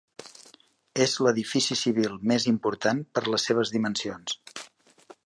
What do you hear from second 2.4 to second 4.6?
important per les seves dimensions.